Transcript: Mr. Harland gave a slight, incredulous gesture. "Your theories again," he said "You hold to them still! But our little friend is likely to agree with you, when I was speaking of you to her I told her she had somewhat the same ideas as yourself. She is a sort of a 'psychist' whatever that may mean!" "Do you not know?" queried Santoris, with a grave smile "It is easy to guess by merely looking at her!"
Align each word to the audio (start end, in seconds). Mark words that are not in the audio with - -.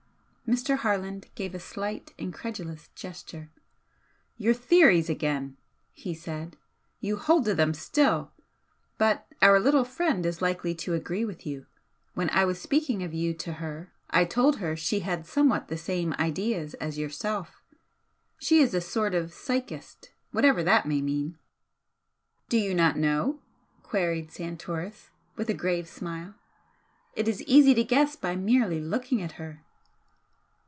Mr. 0.51 0.75
Harland 0.79 1.29
gave 1.33 1.55
a 1.55 1.59
slight, 1.59 2.13
incredulous 2.17 2.89
gesture. 2.93 3.49
"Your 4.35 4.53
theories 4.53 5.09
again," 5.09 5.55
he 5.93 6.13
said 6.13 6.57
"You 6.99 7.15
hold 7.15 7.45
to 7.45 7.55
them 7.55 7.73
still! 7.73 8.33
But 8.97 9.25
our 9.41 9.61
little 9.61 9.85
friend 9.85 10.25
is 10.25 10.41
likely 10.41 10.75
to 10.75 10.93
agree 10.93 11.23
with 11.23 11.45
you, 11.45 11.67
when 12.15 12.29
I 12.31 12.43
was 12.43 12.59
speaking 12.59 13.01
of 13.01 13.13
you 13.13 13.33
to 13.35 13.53
her 13.63 13.93
I 14.09 14.25
told 14.25 14.57
her 14.57 14.75
she 14.75 14.99
had 14.99 15.25
somewhat 15.25 15.69
the 15.69 15.77
same 15.77 16.11
ideas 16.19 16.73
as 16.81 16.97
yourself. 16.97 17.63
She 18.37 18.57
is 18.59 18.73
a 18.73 18.81
sort 18.81 19.15
of 19.15 19.27
a 19.27 19.29
'psychist' 19.29 20.11
whatever 20.31 20.63
that 20.63 20.85
may 20.85 21.01
mean!" 21.01 21.37
"Do 22.49 22.57
you 22.57 22.73
not 22.75 22.97
know?" 22.97 23.39
queried 23.83 24.33
Santoris, 24.33 25.11
with 25.37 25.49
a 25.49 25.53
grave 25.53 25.87
smile 25.87 26.35
"It 27.15 27.29
is 27.29 27.41
easy 27.43 27.73
to 27.73 27.85
guess 27.85 28.17
by 28.17 28.35
merely 28.35 28.81
looking 28.81 29.21
at 29.21 29.33
her!" 29.33 29.63